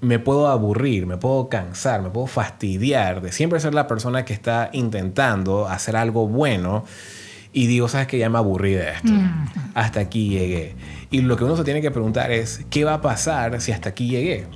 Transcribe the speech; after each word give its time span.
me 0.00 0.18
puedo 0.18 0.48
aburrir, 0.48 1.06
me 1.06 1.16
puedo 1.16 1.48
cansar, 1.48 2.02
me 2.02 2.10
puedo 2.10 2.26
fastidiar 2.26 3.22
de 3.22 3.32
siempre 3.32 3.60
ser 3.60 3.74
la 3.74 3.86
persona 3.86 4.24
que 4.24 4.32
está 4.32 4.70
intentando 4.72 5.66
hacer 5.66 5.96
algo 5.96 6.28
bueno 6.28 6.84
y 7.52 7.66
digo, 7.66 7.88
sabes 7.88 8.06
que 8.06 8.18
ya 8.18 8.28
me 8.28 8.36
aburrí 8.38 8.72
de 8.72 8.90
esto. 8.90 9.12
Mm. 9.12 9.48
Hasta 9.74 10.00
aquí 10.00 10.28
llegué. 10.28 10.74
Y 11.10 11.22
lo 11.22 11.36
que 11.36 11.44
uno 11.44 11.56
se 11.56 11.64
tiene 11.64 11.80
que 11.80 11.90
preguntar 11.90 12.30
es, 12.30 12.66
¿qué 12.68 12.84
va 12.84 12.94
a 12.94 13.00
pasar 13.00 13.60
si 13.62 13.72
hasta 13.72 13.88
aquí 13.88 14.08
llegué? 14.08 14.46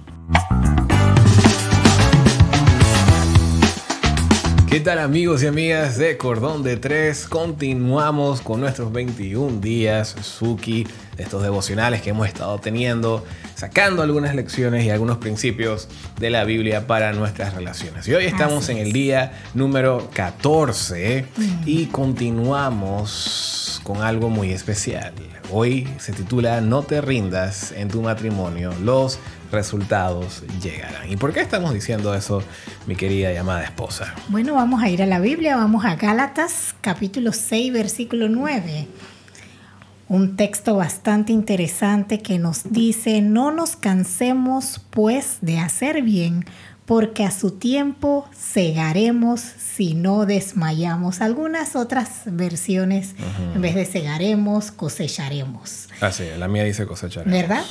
¿Qué 4.69 4.79
tal 4.79 4.99
amigos 4.99 5.43
y 5.43 5.47
amigas 5.47 5.97
de 5.99 6.17
Cordón 6.17 6.63
de 6.63 6.77
Tres? 6.77 7.27
Continuamos 7.27 8.41
con 8.41 8.61
nuestros 8.61 8.93
21 8.93 9.61
días 9.61 10.15
Suki, 10.21 10.87
estos 11.21 11.43
devocionales 11.43 12.03
que 12.03 12.11
hemos 12.11 12.27
estado 12.27 12.59
teniendo, 12.59 13.25
sacando 13.55 14.03
algunas 14.03 14.35
lecciones 14.35 14.85
y 14.85 14.91
algunos 14.91 15.19
principios 15.19 15.89
de 16.19 16.31
la 16.31 16.45
Biblia 16.45 16.87
para 16.87 17.13
nuestras 17.13 17.55
relaciones. 17.55 18.07
Y 18.09 18.15
hoy 18.15 18.25
estamos 18.25 18.69
en 18.69 18.79
el 18.79 18.93
día 18.93 19.33
número 19.55 20.11
14 20.15 21.27
y 21.67 21.87
continuamos 21.87 23.81
con 23.85 24.03
algo 24.03 24.29
muy 24.29 24.53
especial. 24.53 25.13
Hoy 25.53 25.89
se 25.99 26.13
titula 26.13 26.61
No 26.61 26.83
te 26.83 27.01
rindas 27.01 27.73
en 27.73 27.89
tu 27.89 28.03
matrimonio, 28.03 28.73
los 28.83 29.19
resultados 29.51 30.43
llegarán. 30.63 31.11
¿Y 31.11 31.17
por 31.17 31.33
qué 31.33 31.41
estamos 31.41 31.75
diciendo 31.75 32.15
eso, 32.15 32.43
mi 32.87 32.95
querida 32.95 33.33
llamada 33.33 33.65
esposa? 33.65 34.15
Bueno, 34.29 34.55
vamos 34.55 34.83
a 34.83 34.89
ir 34.89 35.03
a 35.03 35.07
la 35.07 35.19
Biblia, 35.19 35.57
vamos 35.57 35.85
a 35.85 35.97
Gálatas 35.97 36.75
capítulo 36.81 37.33
6, 37.33 37.73
versículo 37.73 38.29
9. 38.29 38.87
Un 40.11 40.35
texto 40.35 40.75
bastante 40.75 41.33
interesante 41.33 42.19
que 42.19 42.41
nos 42.41 42.73
dice, 42.73 43.23
no 43.23 43.53
nos 43.53 43.77
cansemos 43.77 44.81
pues 44.91 45.39
de 45.41 45.61
hacer 45.61 46.03
bien, 46.03 46.45
porque 46.85 47.25
a 47.25 47.31
su 47.31 47.53
tiempo 47.53 48.29
cegaremos 48.35 49.41
si 49.41 49.95
no 49.95 50.27
desmayamos. 50.27 51.21
Algunas 51.21 51.77
otras 51.77 52.23
versiones, 52.27 53.15
en 53.55 53.63
vez 53.63 53.77
de 53.77 53.87
cegaremos, 53.87 54.73
cosecharemos. 54.73 55.89
Ah, 56.01 56.11
sí, 56.11 56.25
la 56.37 56.49
mía 56.49 56.65
dice 56.65 56.87
cosecharemos. 56.87 57.33
¿Verdad? 57.33 57.63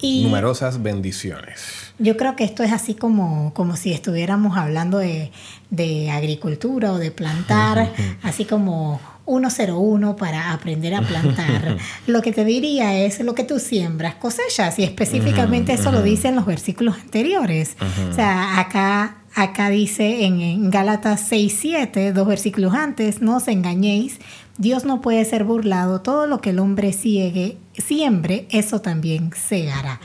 y 0.00 0.24
Numerosas 0.24 0.82
bendiciones. 0.82 1.60
Yo 1.98 2.16
creo 2.16 2.34
que 2.34 2.44
esto 2.44 2.62
es 2.62 2.72
así 2.72 2.94
como, 2.94 3.52
como 3.52 3.76
si 3.76 3.92
estuviéramos 3.92 4.56
hablando 4.56 4.96
de, 4.96 5.32
de 5.68 6.10
agricultura 6.10 6.94
o 6.94 6.98
de 6.98 7.10
plantar, 7.10 7.92
así 8.22 8.46
como 8.46 9.02
101 9.26 10.16
para 10.16 10.52
aprender 10.52 10.94
a 10.94 11.02
plantar. 11.02 11.76
lo 12.06 12.22
que 12.22 12.32
te 12.32 12.44
diría 12.44 12.98
es 12.98 13.20
lo 13.20 13.34
que 13.34 13.44
tú 13.44 13.58
siembras, 13.58 14.16
cosechas, 14.16 14.78
y 14.78 14.84
específicamente 14.84 15.72
eso 15.72 15.92
lo 15.92 16.02
dicen 16.02 16.36
los 16.36 16.46
versículos 16.46 16.96
anteriores. 16.96 17.76
O 18.10 18.14
sea, 18.14 18.60
acá, 18.60 19.18
acá 19.34 19.70
dice 19.70 20.24
en, 20.24 20.40
en 20.40 20.70
Gálatas 20.70 21.24
6, 21.28 21.56
7, 21.60 22.12
dos 22.12 22.26
versículos 22.26 22.74
antes, 22.74 23.22
no 23.22 23.36
os 23.36 23.48
engañéis, 23.48 24.18
Dios 24.56 24.84
no 24.84 25.00
puede 25.00 25.24
ser 25.24 25.44
burlado, 25.44 26.00
todo 26.00 26.26
lo 26.26 26.40
que 26.40 26.50
el 26.50 26.60
hombre 26.60 26.92
sigue, 26.92 27.58
siembre, 27.76 28.46
eso 28.50 28.80
también 28.80 29.30
segará. 29.34 30.00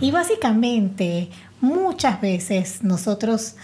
Y 0.00 0.10
básicamente, 0.10 1.28
muchas 1.60 2.20
veces 2.20 2.82
nosotros 2.82 3.56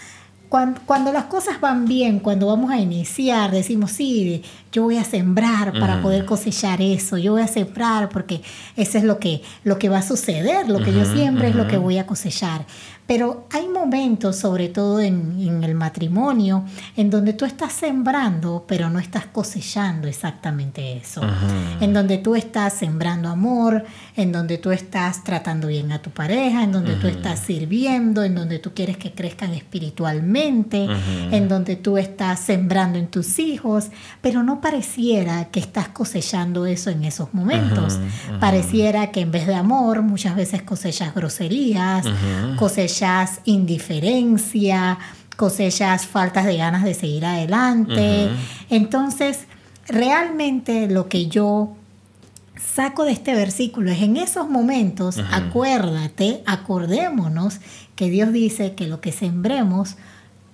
cuando, 0.49 1.11
las 1.11 1.25
cosas 1.25 1.59
van 1.59 1.85
bien, 1.85 2.19
cuando 2.19 2.47
vamos 2.47 2.71
a 2.71 2.77
iniciar, 2.77 3.51
decimos, 3.51 3.91
sí, 3.91 4.43
yo 4.71 4.83
voy 4.83 4.97
a 4.97 5.03
sembrar 5.03 5.77
para 5.77 6.01
poder 6.01 6.25
cosechar 6.25 6.81
eso, 6.81 7.17
yo 7.17 7.33
voy 7.33 7.41
a 7.41 7.47
sembrar 7.47 8.07
porque 8.07 8.41
eso 8.77 8.97
es 8.97 9.03
lo 9.03 9.19
que, 9.19 9.41
lo 9.65 9.77
que 9.77 9.89
va 9.89 9.97
a 9.97 10.01
suceder, 10.01 10.69
lo 10.69 10.79
que 10.79 10.93
yo 10.93 11.03
siempre 11.05 11.49
es 11.49 11.55
lo 11.55 11.67
que 11.67 11.77
voy 11.77 11.97
a 11.97 12.05
cosechar. 12.05 12.65
Pero 13.07 13.47
hay 13.51 13.69
momentos, 13.69 14.35
sobre 14.35 14.67
todo 14.67 14.99
en, 14.99 15.63
el 15.63 15.75
matrimonio, 15.75 16.65
en 16.97 17.09
donde 17.09 17.31
tú 17.31 17.45
estás 17.45 17.71
sembrando, 17.71 18.65
pero 18.67 18.89
no 18.89 18.99
estás 18.99 19.25
cosechando 19.27 20.09
exactamente 20.09 20.97
eso. 20.97 21.21
En 21.79 21.93
donde 21.93 22.17
tú 22.17 22.35
estás 22.35 22.73
sembrando 22.73 23.29
amor, 23.29 23.85
en 24.17 24.33
donde 24.33 24.57
tú 24.57 24.71
estás 24.71 25.23
tratando 25.23 25.67
bien 25.69 25.93
a 25.93 26.01
tu 26.01 26.09
pareja, 26.09 26.63
en 26.63 26.73
donde 26.73 26.95
tú 26.95 27.07
estás 27.07 27.39
sirviendo, 27.39 28.25
en 28.25 28.35
donde 28.35 28.59
tú 28.59 28.73
quieres 28.73 28.97
que 28.97 29.13
crezcan 29.13 29.53
espiritualmente, 29.53 30.85
en 31.31 31.47
donde 31.47 31.77
tú 31.77 31.97
estás 31.97 32.41
sembrando 32.41 32.99
en 32.99 33.07
tus 33.07 33.39
hijos, 33.39 33.85
pero 34.21 34.43
no 34.43 34.59
pareciera 34.59 35.45
que 35.45 35.61
estás 35.61 35.87
cosechando 35.87 36.65
eso 36.65 36.89
en 36.89 37.05
esos 37.05 37.33
momentos. 37.33 37.99
Pareciera 38.41 39.11
que 39.11 39.21
en 39.21 39.31
vez 39.31 39.47
de 39.47 39.55
amor, 39.55 40.01
muchas 40.01 40.35
veces 40.35 40.61
cosechas 40.61 41.15
groserías, 41.15 42.05
cosechas 42.57 42.96
cosechas 42.97 43.41
indiferencia, 43.45 44.97
cosechas 45.35 46.07
faltas 46.07 46.45
de 46.45 46.57
ganas 46.57 46.83
de 46.83 46.95
seguir 46.95 47.25
adelante. 47.25 48.29
Entonces, 48.69 49.41
realmente 49.87 50.87
lo 50.89 51.07
que 51.07 51.27
yo 51.27 51.75
saco 52.59 53.03
de 53.03 53.11
este 53.11 53.35
versículo 53.35 53.91
es 53.91 54.01
en 54.01 54.17
esos 54.17 54.49
momentos, 54.49 55.19
acuérdate, 55.31 56.41
acordémonos 56.47 57.59
que 57.95 58.09
Dios 58.09 58.33
dice 58.33 58.73
que 58.73 58.87
lo 58.87 58.99
que 58.99 59.11
sembremos 59.11 59.95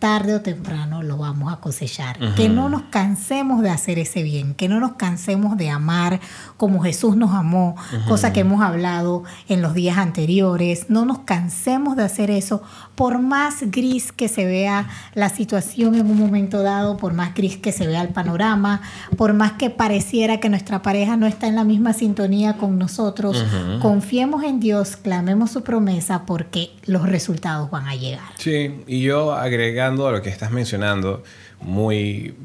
tarde 0.04 0.36
o 0.36 0.42
temprano 0.42 1.02
lo 1.02 1.16
vamos 1.16 1.54
a 1.54 1.62
cosechar. 1.62 2.20
Que 2.36 2.50
no 2.50 2.68
nos 2.68 2.82
cansemos 2.90 3.62
de 3.62 3.70
hacer 3.70 4.00
ese 4.00 4.22
bien, 4.22 4.54
que 4.54 4.68
no 4.68 4.82
nos 4.82 4.96
cansemos 4.96 5.56
de 5.56 5.70
amar 5.70 6.20
como 6.58 6.82
Jesús 6.82 7.16
nos 7.16 7.32
amó, 7.32 7.78
cosa 8.10 8.34
que 8.34 8.42
hemos 8.42 8.62
hablado 8.62 9.24
en 9.48 9.62
los 9.62 9.74
días 9.74 9.98
anteriores. 9.98 10.90
No 10.90 11.06
nos 11.06 11.20
cansemos 11.20 11.96
de 11.96 12.04
hacer 12.04 12.32
eso, 12.32 12.62
por 12.96 13.20
más 13.20 13.72
gris 13.72 14.12
que 14.12 14.28
se 14.28 14.46
vea 14.46 14.90
la 15.14 15.30
situación 15.30 15.96
en 15.96 16.06
un 16.12 16.20
momento 16.20 16.64
dado, 16.64 16.98
por 16.98 17.14
más 17.14 17.34
gris 17.34 17.56
que 17.56 17.72
se 17.72 17.88
vea 17.88 18.02
el 18.02 18.10
panorama, 18.10 18.82
por 19.16 19.32
más 19.34 19.54
que 19.54 19.70
pareciera 19.70 20.42
que 20.42 20.50
nuestra 20.50 20.82
pareja 20.82 21.16
no 21.16 21.28
está 21.28 21.48
en 21.48 21.56
la 21.56 21.64
misma 21.64 21.94
sintonía 21.94 22.58
con 22.58 22.78
nosotros, 22.78 23.42
confiemos 23.82 24.44
en 24.44 24.60
Dios, 24.60 24.98
clamemos 24.98 25.52
su 25.52 25.64
promesa 25.64 26.26
porque 26.26 26.72
los 26.86 27.08
resultados 27.08 27.72
van 27.72 27.88
a 27.88 27.96
llegar. 27.96 28.34
Sí, 28.38 28.84
y 28.86 29.00
yo 29.00 29.32
agregando 29.32 29.93
a 30.08 30.12
lo 30.12 30.22
que 30.22 30.30
estás 30.30 30.52
mencionando, 30.52 31.24
muy 31.62 32.36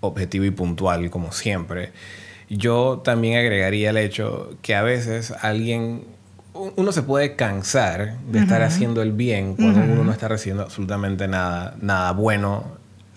objetivo 0.00 0.44
y 0.44 0.50
puntual 0.50 1.10
como 1.10 1.32
siempre, 1.32 1.92
yo 2.48 3.00
también 3.04 3.38
agregaría 3.38 3.90
el 3.90 3.96
hecho 3.96 4.56
que 4.62 4.74
a 4.74 4.82
veces 4.82 5.32
alguien, 5.40 6.04
uno 6.54 6.92
se 6.92 7.02
puede 7.02 7.34
cansar 7.36 8.18
de 8.30 8.38
estar 8.38 8.62
haciendo 8.62 9.02
el 9.02 9.12
bien 9.12 9.56
cuando 9.56 9.80
uno 9.80 10.04
no 10.04 10.12
está 10.12 10.28
recibiendo 10.28 10.62
absolutamente 10.62 11.26
nada, 11.28 11.76
nada 11.80 12.12
bueno 12.12 12.64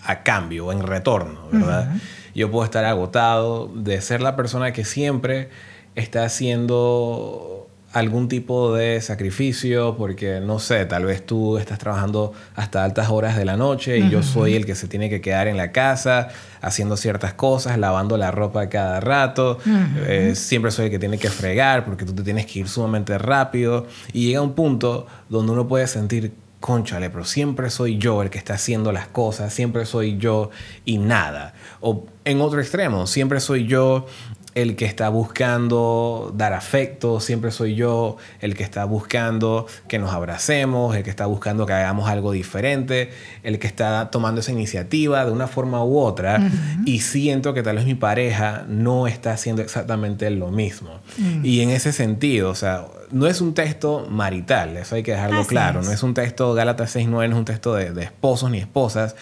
a 0.04 0.22
cambio 0.22 0.66
o 0.66 0.72
en 0.72 0.82
retorno, 0.82 1.48
¿verdad? 1.52 1.94
Yo 2.34 2.50
puedo 2.50 2.64
estar 2.64 2.84
agotado 2.84 3.68
de 3.74 4.00
ser 4.00 4.20
la 4.20 4.34
persona 4.36 4.72
que 4.72 4.84
siempre 4.84 5.48
está 5.94 6.24
haciendo 6.24 7.49
algún 7.92 8.28
tipo 8.28 8.74
de 8.74 9.00
sacrificio, 9.00 9.96
porque 9.96 10.40
no 10.40 10.58
sé, 10.60 10.86
tal 10.86 11.06
vez 11.06 11.26
tú 11.26 11.58
estás 11.58 11.78
trabajando 11.78 12.32
hasta 12.54 12.84
altas 12.84 13.10
horas 13.10 13.36
de 13.36 13.44
la 13.44 13.56
noche 13.56 13.98
y 13.98 14.08
yo 14.10 14.22
soy 14.22 14.54
el 14.54 14.64
que 14.64 14.76
se 14.76 14.86
tiene 14.86 15.10
que 15.10 15.20
quedar 15.20 15.48
en 15.48 15.56
la 15.56 15.72
casa 15.72 16.28
haciendo 16.60 16.96
ciertas 16.96 17.34
cosas, 17.34 17.78
lavando 17.78 18.16
la 18.16 18.30
ropa 18.30 18.68
cada 18.68 19.00
rato, 19.00 19.58
eh, 20.06 20.34
siempre 20.36 20.70
soy 20.70 20.86
el 20.86 20.90
que 20.90 20.98
tiene 20.98 21.18
que 21.18 21.30
fregar 21.30 21.84
porque 21.84 22.04
tú 22.04 22.14
te 22.14 22.22
tienes 22.22 22.46
que 22.46 22.60
ir 22.60 22.68
sumamente 22.68 23.18
rápido. 23.18 23.86
Y 24.12 24.28
llega 24.28 24.40
un 24.40 24.54
punto 24.54 25.06
donde 25.28 25.52
uno 25.52 25.66
puede 25.66 25.86
sentir 25.86 26.32
conchale, 26.60 27.08
pero 27.08 27.24
siempre 27.24 27.70
soy 27.70 27.96
yo 27.96 28.22
el 28.22 28.30
que 28.30 28.38
está 28.38 28.54
haciendo 28.54 28.92
las 28.92 29.08
cosas, 29.08 29.52
siempre 29.52 29.86
soy 29.86 30.18
yo 30.18 30.50
y 30.84 30.98
nada. 30.98 31.54
O 31.80 32.04
en 32.24 32.40
otro 32.42 32.60
extremo, 32.60 33.06
siempre 33.06 33.40
soy 33.40 33.66
yo 33.66 34.06
el 34.54 34.74
que 34.76 34.84
está 34.84 35.08
buscando 35.08 36.32
dar 36.36 36.52
afecto, 36.52 37.20
siempre 37.20 37.50
soy 37.50 37.74
yo 37.74 38.16
el 38.40 38.54
que 38.54 38.62
está 38.62 38.84
buscando 38.84 39.66
que 39.88 39.98
nos 39.98 40.12
abracemos, 40.12 40.96
el 40.96 41.02
que 41.02 41.10
está 41.10 41.26
buscando 41.26 41.66
que 41.66 41.72
hagamos 41.72 42.08
algo 42.08 42.32
diferente, 42.32 43.10
el 43.42 43.58
que 43.58 43.66
está 43.66 44.10
tomando 44.10 44.40
esa 44.40 44.52
iniciativa 44.52 45.24
de 45.24 45.30
una 45.30 45.46
forma 45.46 45.84
u 45.84 45.98
otra 45.98 46.40
y 46.84 47.00
siento 47.00 47.54
que 47.54 47.62
tal 47.62 47.76
vez 47.76 47.84
mi 47.84 47.94
pareja 47.94 48.64
no 48.68 49.06
está 49.06 49.32
haciendo 49.32 49.62
exactamente 49.62 50.28
lo 50.30 50.50
mismo. 50.50 51.00
Mm. 51.18 51.44
Y 51.44 51.60
en 51.60 51.70
ese 51.70 51.92
sentido, 51.92 52.50
o 52.50 52.54
sea, 52.54 52.86
no 53.10 53.26
es 53.26 53.40
un 53.40 53.54
texto 53.54 54.06
marital, 54.10 54.76
eso 54.76 54.96
hay 54.96 55.02
que 55.02 55.12
dejarlo 55.12 55.44
claro, 55.46 55.82
no 55.82 55.92
es 55.92 56.02
un 56.02 56.14
texto 56.14 56.54
Gálatas 56.54 56.96
6.9, 56.96 57.08
no 57.08 57.22
es 57.22 57.32
un 57.34 57.44
texto 57.44 57.74
de, 57.74 57.92
de 57.92 58.02
esposos 58.02 58.50
ni 58.50 58.58
esposas, 58.58 59.14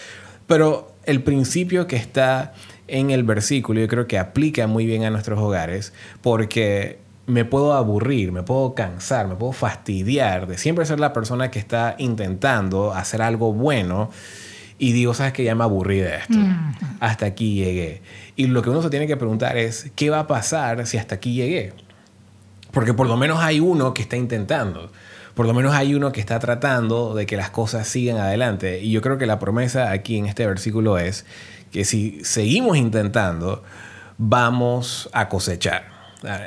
pero 0.47 0.93
el 1.05 1.23
principio 1.23 1.87
que 1.87 1.97
está 1.97 2.53
en 2.89 3.11
el 3.11 3.23
versículo, 3.23 3.81
yo 3.81 3.89
creo 3.89 4.07
que 4.07 4.19
aplica 4.19 4.67
muy 4.67 4.87
bien 4.87 5.05
a 5.05 5.11
nuestros 5.11 5.39
hogares, 5.39 5.93
porque 6.23 6.99
me 7.27 7.45
puedo 7.45 7.75
aburrir, 7.75 8.33
me 8.33 8.43
puedo 8.43 8.75
cansar, 8.75 9.29
me 9.29 9.37
puedo 9.37 9.53
fastidiar 9.53 10.47
de 10.47 10.57
siempre 10.57 10.87
ser 10.87 10.99
la 10.99 11.13
persona 11.13 11.51
que 11.51 11.59
está 11.59 11.95
intentando 11.99 12.95
hacer 12.95 13.21
algo 13.21 13.53
bueno 13.53 14.11
y 14.79 14.93
digo, 14.93 15.13
sabes 15.13 15.33
que 15.33 15.45
ya 15.45 15.55
me 15.55 15.65
aburrí 15.65 15.99
de 15.99 16.17
esto. 16.17 16.39
Hasta 17.01 17.27
aquí 17.27 17.55
llegué. 17.55 18.01
Y 18.37 18.47
lo 18.47 18.63
que 18.63 18.71
uno 18.71 18.81
se 18.81 18.91
tiene 18.91 19.09
que 19.09 19.17
preguntar 19.17 19.57
es, 19.57 19.91
¿qué 19.97 20.09
va 20.09 20.21
a 20.21 20.27
pasar 20.29 20.87
si 20.87 20.97
hasta 20.97 21.17
aquí 21.17 21.35
llegué? 21.35 21.73
Porque 22.71 22.95
por 22.95 23.09
lo 23.09 23.17
menos 23.17 23.41
hay 23.41 23.59
uno 23.61 23.93
que 23.93 24.03
está 24.03 24.17
intentando. 24.17 24.91
por 25.35 25.47
lo 25.47 25.55
menos 25.55 25.73
hay 25.73 25.95
uno 25.95 26.11
que 26.11 26.19
está 26.19 26.41
tratando 26.41 27.15
de 27.15 27.25
que 27.25 27.37
las 27.37 27.51
cosas 27.51 27.87
sigan 27.87 28.17
adelante. 28.17 28.81
Y 28.81 28.91
yo 28.91 29.03
creo 29.03 29.19
que 29.19 29.27
la 29.27 29.39
promesa 29.39 29.93
aquí 29.93 30.17
en 30.17 30.27
este 30.27 30.47
versículo 30.47 30.99
es 30.99 31.27
que 31.71 31.85
si 31.85 32.21
seguimos 32.25 32.77
intentando, 32.77 33.63
vamos 34.17 35.09
a 35.13 35.29
cosechar. 35.29 35.98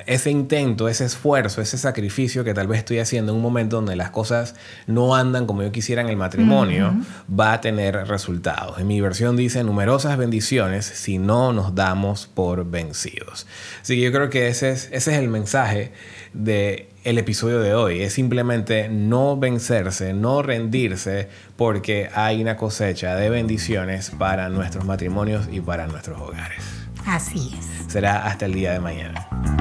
Ese 0.05 0.29
intento, 0.29 0.89
ese 0.89 1.05
esfuerzo, 1.05 1.61
ese 1.61 1.77
sacrificio 1.77 2.43
que 2.43 2.53
tal 2.53 2.67
vez 2.67 2.79
estoy 2.79 2.99
haciendo 2.99 3.31
en 3.31 3.37
un 3.37 3.41
momento 3.41 3.77
donde 3.77 3.95
las 3.95 4.09
cosas 4.09 4.55
no 4.85 5.15
andan 5.15 5.45
como 5.45 5.63
yo 5.63 5.71
quisiera 5.71 6.01
en 6.01 6.09
el 6.09 6.17
matrimonio, 6.17 6.93
va 7.27 7.53
a 7.53 7.61
tener 7.61 7.95
resultados. 8.07 8.79
En 8.79 8.87
mi 8.87 8.99
versión 8.99 9.37
dice 9.37 9.63
numerosas 9.63 10.17
bendiciones 10.17 10.85
si 10.85 11.19
no 11.19 11.53
nos 11.53 11.73
damos 11.73 12.27
por 12.27 12.69
vencidos. 12.69 13.47
Así 13.81 13.95
que 13.95 14.01
yo 14.01 14.11
creo 14.11 14.29
que 14.29 14.49
ese 14.49 14.71
es, 14.71 14.89
ese 14.91 15.13
es 15.13 15.19
el 15.19 15.29
mensaje 15.29 15.93
del 16.33 16.87
el 17.03 17.17
episodio 17.17 17.61
de 17.61 17.73
hoy. 17.73 18.01
Es 18.01 18.13
simplemente 18.13 18.89
no 18.89 19.37
vencerse, 19.37 20.13
no 20.13 20.41
rendirse, 20.41 21.29
porque 21.55 22.09
hay 22.13 22.41
una 22.41 22.57
cosecha 22.57 23.15
de 23.15 23.29
bendiciones 23.29 24.11
para 24.11 24.49
nuestros 24.49 24.85
matrimonios 24.85 25.47
y 25.51 25.61
para 25.61 25.87
nuestros 25.87 26.19
hogares. 26.19 26.63
Así 27.05 27.57
es. 27.57 27.91
Será 27.91 28.25
hasta 28.25 28.45
el 28.45 28.53
día 28.53 28.73
de 28.73 28.79
mañana. 28.79 29.60